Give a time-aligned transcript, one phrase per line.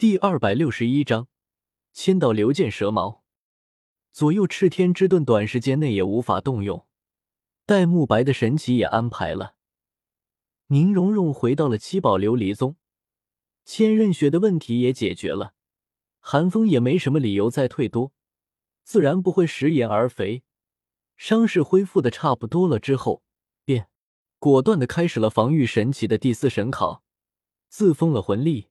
[0.00, 1.26] 第二百六十一章，
[1.92, 3.24] 千道流剑蛇矛。
[4.12, 6.86] 左右赤天之盾短时间内也无法动用，
[7.66, 9.56] 戴沐白的神奇也安排了。
[10.68, 12.76] 宁荣荣回到了七宝琉璃宗，
[13.64, 15.54] 千仞雪的问题也解决了，
[16.20, 18.12] 韩风也没什么理由再退多，
[18.84, 20.44] 自然不会食言而肥。
[21.16, 23.24] 伤势恢复的差不多了之后，
[23.64, 23.88] 便
[24.38, 27.02] 果断的开始了防御神奇的第四神考，
[27.68, 28.68] 自封了魂力。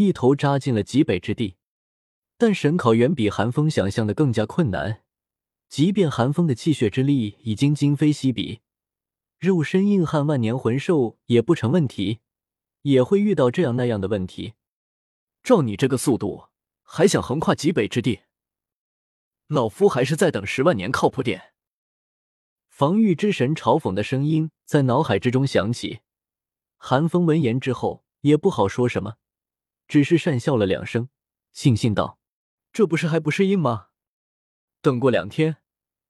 [0.00, 1.56] 一头扎进了极北之地，
[2.38, 5.02] 但神考远比韩风想象的更加困难。
[5.68, 8.62] 即便韩风的气血之力已经今非昔比，
[9.38, 12.20] 肉身硬汉万年魂兽也不成问题，
[12.80, 14.54] 也会遇到这样那样的问题。
[15.42, 16.46] 照你这个速度，
[16.80, 18.20] 还想横跨极北之地？
[19.48, 21.52] 老夫还是再等十万年靠谱点。
[22.70, 26.00] 防御之神嘲讽的声音在脑海之中响起。
[26.78, 29.16] 韩风闻言之后，也不好说什么。
[29.90, 31.08] 只是讪笑了两声，
[31.52, 32.20] 悻悻道
[32.72, 33.88] ：“这不是还不适应吗？
[34.80, 35.56] 等过两天，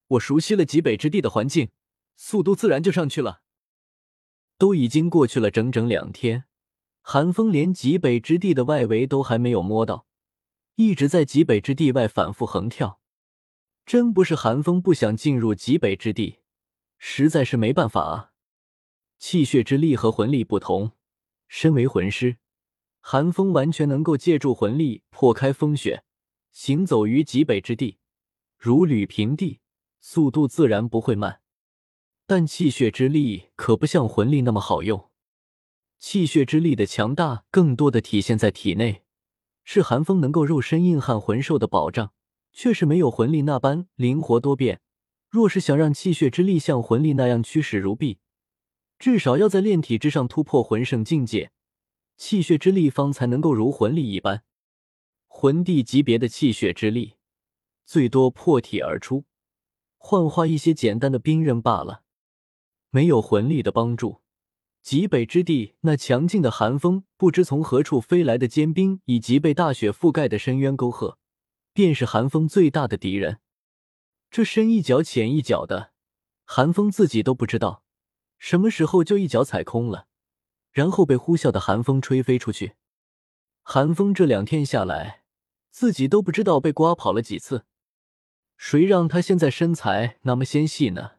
[0.09, 1.71] 我熟悉了极北之地的环境，
[2.15, 3.41] 速度自然就上去了。”
[4.59, 6.45] 都已经过去了整整两天，
[7.01, 10.07] 寒风连极北之地的外围都还没有摸到，
[10.75, 13.01] 一直在极北之地外反复横跳。
[13.87, 16.41] 真不是寒风不想进入极北之地，
[16.99, 18.33] 实在是没办法啊。
[19.19, 20.93] 气血之力和魂力不同，
[21.49, 22.37] 身为魂师。
[23.01, 26.05] 寒风完全能够借助魂力破开风雪，
[26.53, 27.99] 行走于极北之地，
[28.57, 29.61] 如履平地，
[30.01, 31.41] 速度自然不会慢。
[32.27, 35.11] 但气血之力可不像魂力那么好用。
[35.99, 39.03] 气血之力的强大更多的体现在体内，
[39.65, 42.13] 是寒风能够肉身硬汉魂兽的保障，
[42.53, 44.81] 却是没有魂力那般灵活多变。
[45.29, 48.19] 若是想让气血之力像魂力那样驱使如臂，
[48.99, 51.53] 至少要在炼体之上突破魂圣境界。
[52.21, 54.45] 气血之力方才能够如魂力一般，
[55.27, 57.15] 魂帝级别的气血之力，
[57.87, 59.25] 最多破体而出，
[59.97, 62.03] 幻化一些简单的兵刃罢了。
[62.91, 64.21] 没有魂力的帮助，
[64.83, 71.19] 极北之地那强劲的寒风，不知从何处飞来的坚冰，以及被大雪覆盖的深渊沟壑，
[71.73, 73.41] 便是寒风最大的敌人。
[74.31, 75.95] 这深一脚浅一脚的，
[76.45, 77.83] 寒风自己都不知道
[78.37, 80.09] 什么时候就一脚踩空了。
[80.73, 82.75] 然后被呼啸的寒风吹飞出去。
[83.63, 85.23] 寒风这两天下来，
[85.71, 87.65] 自己都不知道被刮跑了几次。
[88.57, 91.13] 谁让他现在身材那么纤细呢？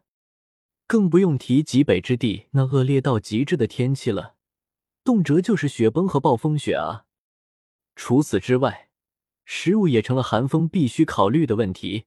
[0.85, 4.35] 更不用提极北之地那恶劣到极致的天气了，
[5.03, 7.05] 动辄就是雪崩和暴风雪啊！
[7.95, 8.89] 除此之外，
[9.45, 12.05] 食物也成了寒风必须考虑的问题。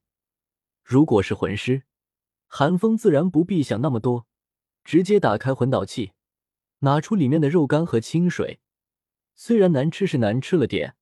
[0.82, 1.84] 如果是魂师，
[2.46, 4.26] 寒风自然不必想那么多，
[4.84, 6.12] 直接打开魂导器。
[6.84, 8.60] 拿出里面的肉干和清水，
[9.34, 10.94] 虽然难吃是难吃了点，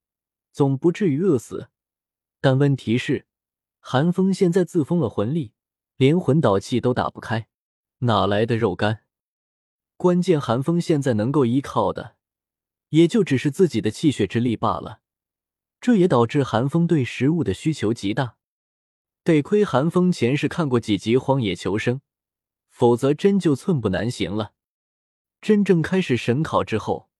[0.53, 1.69] 总不至于饿死。
[2.41, 3.27] 但问题是，
[3.81, 5.53] 寒风现在自封了魂力，
[5.97, 7.49] 连魂导器都打不开，
[7.99, 9.03] 哪来的肉干？
[9.97, 12.17] 关键寒风现在能够依靠的，
[12.91, 15.01] 也就只是自己的气血之力罢了。
[15.81, 18.37] 这也导致寒风对食物的需求极大。
[19.25, 21.97] 得亏寒风前世看过几集《荒野求生》，
[22.69, 24.53] 否则真就寸步难行了。
[25.43, 27.11] 真正开始神考之后，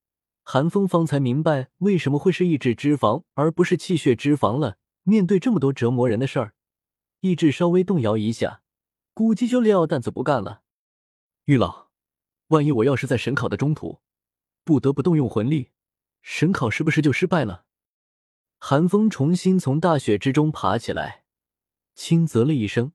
[0.43, 4.77] 韩风方才明白为什么会是意志脂肪而不是气血脂肪了。
[5.03, 6.53] 面对这么多折磨人的事儿，
[7.19, 8.61] 意志稍微动摇一下，
[9.13, 10.61] 估计就撂担子不干了。
[11.43, 11.89] 玉老，
[12.47, 13.99] 万一我要是在神考的中途
[14.63, 15.71] 不得不动用魂力，
[16.21, 17.65] 神考是不是就失败了？
[18.57, 21.25] 韩风重新从大雪之中爬起来，
[21.93, 22.93] 轻啧了一声，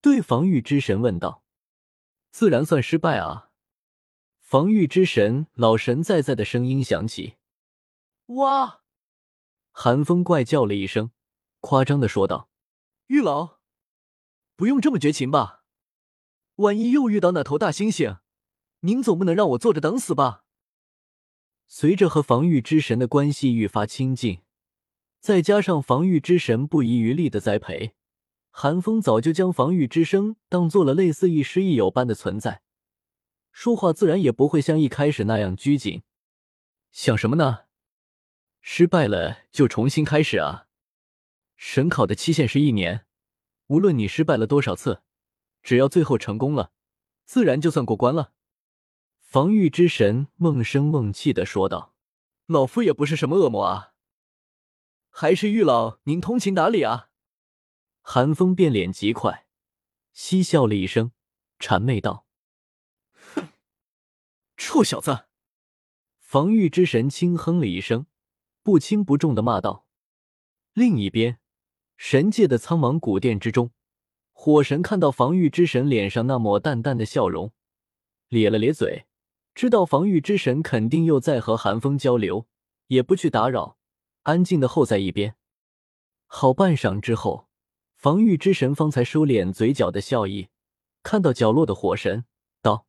[0.00, 1.44] 对防御之神问道
[2.32, 3.50] ：“自然算失败啊。”
[4.54, 7.34] 防御之神老神在在的声音响起，
[8.26, 8.82] 哇！
[9.72, 11.10] 寒风怪叫了一声，
[11.58, 12.48] 夸张的说道
[13.10, 13.58] ：“玉老，
[14.54, 15.64] 不用这么绝情吧？
[16.54, 18.18] 万一又遇到那头大猩猩，
[18.82, 20.44] 您总不能让我坐着等死吧？”
[21.66, 24.42] 随着和防御之神的关系愈发亲近，
[25.18, 27.96] 再加上防御之神不遗余力的栽培，
[28.52, 32.62] 寒风早就将防御之声当做了类似亦师亦友般的存在。
[33.54, 36.02] 说话自然也不会像一开始那样拘谨。
[36.90, 37.66] 想什么呢？
[38.60, 40.66] 失败了就重新开始啊！
[41.56, 43.06] 神考的期限是一年，
[43.68, 45.04] 无论你失败了多少次，
[45.62, 46.72] 只要最后成功了，
[47.24, 48.32] 自然就算过关了。
[49.20, 51.94] 防御之神梦声梦气的说道
[52.46, 53.92] ：“老夫也不是什么恶魔啊，
[55.10, 57.08] 还是玉老您通情达理啊！”
[58.02, 59.46] 寒风变脸极快，
[60.12, 61.12] 嬉笑了一声，
[61.60, 62.23] 谄媚道。
[64.66, 65.26] 臭小子！
[66.18, 68.06] 防御之神轻哼了一声，
[68.62, 69.86] 不轻不重的骂道。
[70.72, 71.38] 另一边，
[71.98, 73.72] 神界的苍茫古殿之中，
[74.32, 77.52] 火神看到防御之神脸上那抹淡淡的笑容，
[78.28, 79.04] 咧了咧嘴，
[79.54, 82.48] 知道防御之神肯定又在和寒风交流，
[82.86, 83.76] 也不去打扰，
[84.22, 85.36] 安静的候在一边。
[86.24, 87.48] 好半晌之后，
[87.96, 90.48] 防御之神方才收敛嘴角的笑意，
[91.02, 92.24] 看到角落的火神，
[92.62, 92.86] 道：“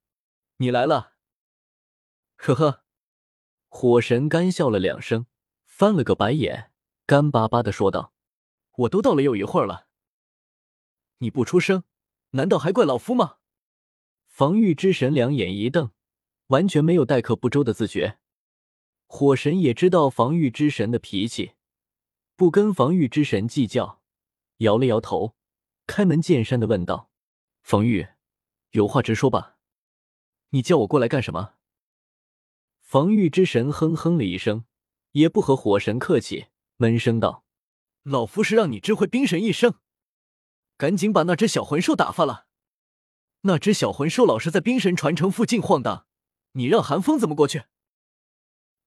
[0.57, 1.11] 你来了。”
[2.35, 2.83] 呵呵，
[3.69, 5.25] 火神干笑了两声，
[5.65, 6.71] 翻了个白眼，
[7.05, 8.13] 干巴巴的说道
[8.79, 9.87] ：“我都到了有一会儿了，
[11.17, 11.83] 你不出声，
[12.31, 13.37] 难道还怪老夫吗？”
[14.27, 15.91] 防御之神两眼一瞪，
[16.47, 18.19] 完全没有待客不周的自觉。
[19.07, 21.53] 火神也知道防御之神的脾气。
[22.35, 24.01] 不跟防御之神计较，
[24.57, 25.35] 摇了摇头，
[25.87, 27.09] 开门见山的问道
[27.63, 28.07] ：“防御，
[28.71, 29.55] 有话直说吧，
[30.49, 31.53] 你叫我过来干什么？”
[32.85, 34.63] 防御之神哼哼了一声，
[35.13, 36.45] 也不和火神客气，
[36.77, 37.43] 闷声道
[38.03, 39.73] ：“老夫是让你知会冰神一声，
[40.77, 42.45] 赶紧把那只小魂兽打发了。
[43.41, 46.05] 那只小魂兽老是在冰神传承附近晃荡，
[46.51, 47.63] 你让寒风怎么过去？”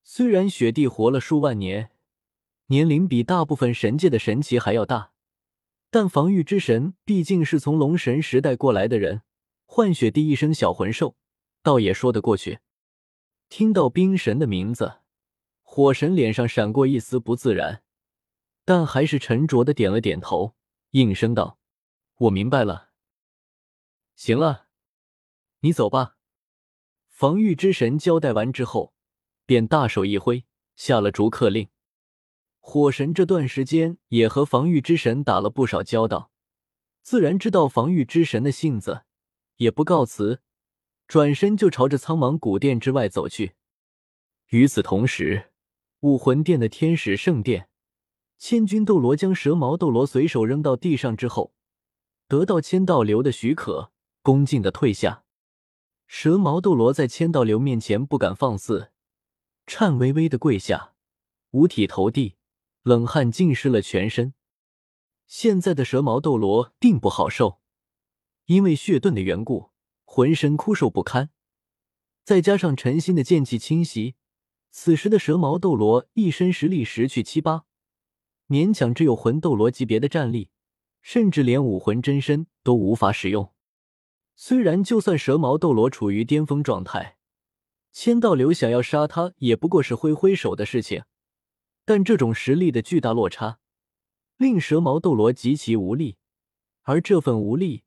[0.04, 1.90] 虽然雪帝活了数万年。
[2.68, 5.10] 年龄比大部分神界的神奇还要大，
[5.90, 9.22] 但防御之神毕竟是从龙神时代过来的人，
[9.66, 11.16] 换雪帝一声小魂兽，
[11.64, 12.60] 倒也说得过去。
[13.48, 15.00] 听到冰神的名字，
[15.62, 17.82] 火神脸上闪过一丝不自然，
[18.64, 20.54] 但还是沉着的点了点头，
[20.90, 21.58] 应声道
[22.18, 22.90] ：“我明白了。
[24.14, 24.66] 行了，
[25.60, 26.16] 你走吧。”
[27.08, 28.92] 防御之神交代完之后，
[29.46, 30.44] 便大手一挥，
[30.76, 31.68] 下了逐客令。
[32.60, 36.30] 火神这段时间也和防御之神打了不少交道，
[37.02, 39.04] 自然知道防御之神的性子，
[39.56, 40.42] 也不告辞，
[41.08, 43.54] 转身就朝着苍茫古殿之外走去。
[44.50, 45.50] 与此同时，
[46.00, 47.68] 武魂殿的天使圣殿，
[48.36, 51.54] 千钧斗罗将蛇矛斗罗随手扔到地上之后，
[52.28, 53.90] 得到千道流的许可，
[54.22, 55.24] 恭敬的退下。
[56.06, 58.92] 蛇矛斗罗在千道流面前不敢放肆，
[59.66, 60.94] 颤巍巍的跪下，
[61.50, 62.36] 五体投地。
[62.84, 64.32] 冷汗浸湿了全身。
[65.26, 67.60] 现在的蛇矛斗罗并不好受，
[68.46, 69.72] 因为血遁的缘故，
[70.10, 71.28] 浑身枯瘦不堪。
[72.24, 74.16] 再加上陈心的剑气侵袭，
[74.70, 77.66] 此时的蛇矛斗罗一身实力十去七八，
[78.48, 80.48] 勉强只有魂斗罗级别的战力，
[81.02, 83.52] 甚至连武魂真身都无法使用。
[84.34, 87.18] 虽然就算蛇矛斗罗处于巅峰状态，
[87.92, 91.04] 千道流想要杀他也不过是挥挥手的事情。
[91.84, 93.60] 但这种实力的巨大落差，
[94.38, 96.16] 令蛇矛斗罗极其无力，
[96.82, 97.84] 而这份无力，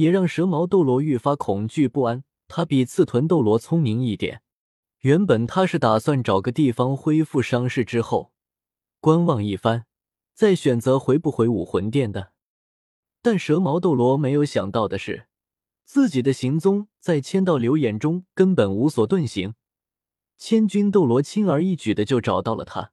[0.00, 2.24] 也让蛇矛斗罗愈发恐惧不安。
[2.48, 4.42] 他比刺豚斗罗聪明一点，
[5.02, 8.32] 原本他是打算找个地方恢复伤势之后，
[9.00, 9.86] 观望一番，
[10.34, 12.32] 再选择回不回武魂殿的。
[13.22, 15.28] 但蛇矛斗罗没有想到的是，
[15.84, 19.54] 自己的行踪在千道流眼中根本无所遁形，
[20.36, 22.90] 千钧斗罗轻而易举的就找到了他。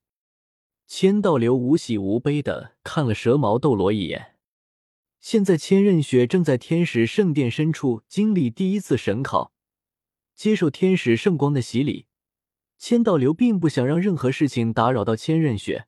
[0.86, 4.37] 千道流无喜无悲的看了蛇矛斗罗一眼。
[5.30, 9.52] 现在千仞雪正在天使圣殿深处经历第一次神考，
[10.34, 12.06] 接受天使圣光的洗礼。
[12.78, 15.88] 千道流并不想让任何事情打扰到千仞雪，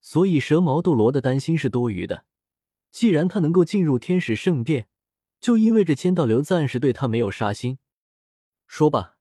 [0.00, 2.24] 所以蛇矛斗罗的担心是多余的。
[2.92, 4.86] 既然他能够进入天使圣殿，
[5.40, 7.78] 就意味着千道流暂时对他没有杀心。
[8.68, 9.16] 说吧，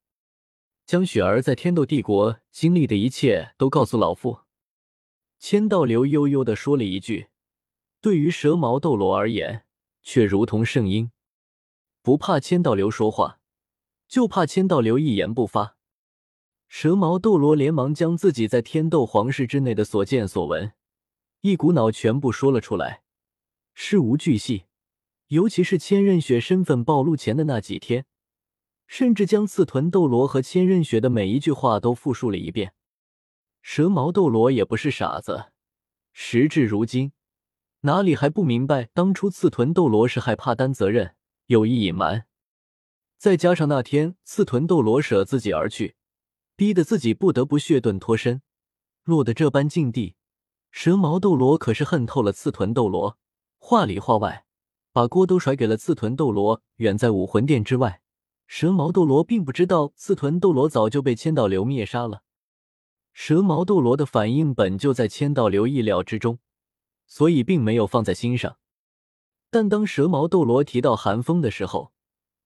[0.86, 4.42] 将雪儿在天斗帝国经历的一切都告诉老夫。
[5.40, 7.30] 千道流悠悠的说了一句，
[8.02, 9.66] 对于蛇矛斗罗而言，
[10.02, 11.12] 却如同圣婴。
[12.02, 13.40] 不怕千道流说话，
[14.08, 15.76] 就怕千道流一言不发。
[16.68, 20.72] 蛇矛斗罗连忙将自己在天斗皇室之内的所见所闻，
[21.42, 23.02] 一股脑全部说了出来，
[23.74, 24.66] 事无巨细，
[25.28, 28.06] 尤其是千仞雪身份暴露前的那几天，
[28.88, 32.74] 甚至将刺豚斗罗和千仞雪的每一句话都复述了一遍。
[33.62, 35.52] 蛇矛斗罗也不是傻子，
[36.14, 37.12] 时至如今，
[37.82, 42.26] 哪里还不明白当初刺豚斗罗是害怕担责任，有意隐瞒？
[43.18, 45.96] 再加上那天刺豚斗罗舍自己而去，
[46.58, 48.42] 逼得自己不得不血遁脱身，
[49.06, 50.16] 落得这般境地，
[50.72, 53.18] 蛇矛斗罗可是恨透了刺豚斗罗，
[53.58, 54.46] 话里话外
[54.92, 56.62] 把锅都甩给了刺豚斗罗。
[56.78, 58.02] 远在武魂殿之外，
[58.46, 62.24] 蛇矛斗罗并不知道刺豚斗罗早就被千道流灭杀了。
[63.14, 66.40] 蛇矛斗罗的反应本就在千道流意料之中，
[67.10, 68.58] 所以并没有放在心上。
[69.50, 71.92] 但当蛇矛斗罗提到寒风的时候，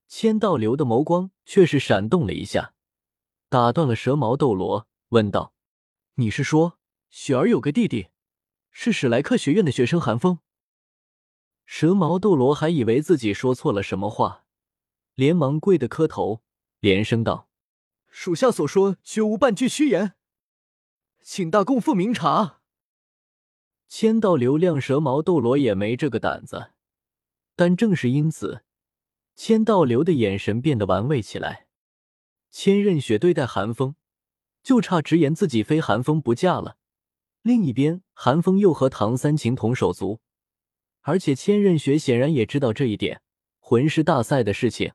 [0.07, 2.73] 千道流的眸光却是闪动了一下，
[3.49, 5.53] 打断了蛇矛斗罗，问道
[6.15, 6.79] ：“你是说
[7.09, 8.07] 雪儿有个弟弟，
[8.71, 10.39] 是史莱克学院的学生寒风。
[11.65, 14.45] 蛇矛斗罗还以为自己说错了什么话，
[15.13, 16.41] 连忙跪的磕头，
[16.79, 17.49] 连声道
[18.07, 20.13] ：“属下所说绝无半句虚言，
[21.21, 22.61] 请大公复明察。”
[23.87, 26.71] 千道流亮蛇毛斗罗也没这个胆子，
[27.55, 28.63] 但正是因此，
[29.35, 31.67] 千道流的眼神变得玩味起来。
[32.49, 33.95] 千仞雪对待寒风，
[34.61, 36.77] 就差直言自己非寒风不嫁了。
[37.41, 40.19] 另一边，寒风又和唐三情同手足。
[41.01, 43.21] 而且千仞雪显然也知道这一点，
[43.59, 44.93] 魂师大赛的事情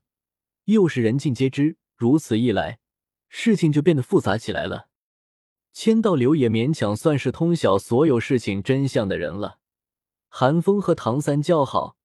[0.64, 2.78] 又是人尽皆知，如此一来，
[3.28, 4.87] 事情就变得复杂起来了。
[5.80, 9.60] 千道流也勉强算是通晓所有事情真相的人了。
[10.28, 11.96] 寒风和唐三交好，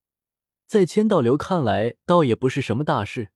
[0.68, 3.32] 在千道流看来，倒也不是什么大事。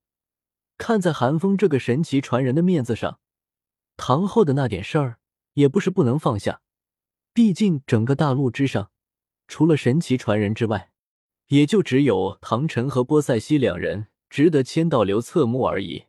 [0.78, 3.20] 看在寒风这个神奇传人的面子上，
[3.96, 5.18] 唐后的那点事儿
[5.54, 6.62] 也不是不能放下。
[7.34, 8.92] 毕竟整个大陆之上。
[9.48, 10.92] 除了神奇传人之外，
[11.48, 16.06] 也就只有唐晨和波塞西两人值得千道流侧目而已。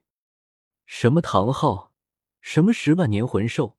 [0.85, 1.95] 什么唐昊，
[2.43, 3.78] 什么十万年魂兽，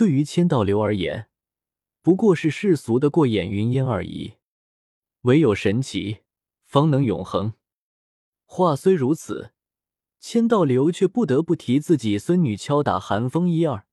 [0.00, 1.28] 对于千道流而言，
[2.00, 4.36] 不过是世俗的过眼云烟而已。
[5.24, 6.20] 唯有神奇，
[6.64, 7.52] 方能永恒。
[8.46, 9.52] 话虽如此，
[10.18, 13.84] 千道流却不得不提自己孙女敲打寒风一二。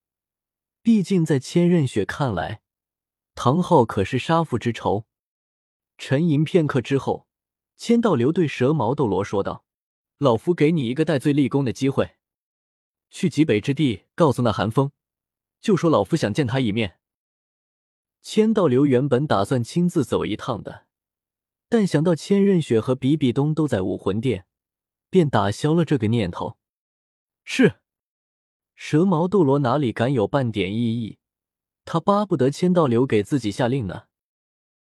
[0.82, 2.62] 毕竟在千仞雪看来。
[3.36, 5.08] 唐昊可是杀父之仇。
[5.98, 7.28] 沉吟片刻之后，
[7.76, 9.66] 千道流对蛇毛斗罗说道
[10.20, 12.12] ：“老夫给你一个戴罪立功的机会，
[13.10, 14.94] 去极北之地告诉那寒风，
[15.60, 17.00] 就说老夫想见他一面。”
[18.22, 20.88] 千道流原本打算亲自走一趟的，
[21.70, 24.46] 但想到千仞雪和比比东都在武魂殿，
[25.10, 26.58] 便打消了这个念头。
[27.46, 27.76] 是，
[28.76, 31.20] 蛇矛斗罗哪里敢有半点异议？
[31.86, 34.07] 他巴不得千道流给自己下令呢。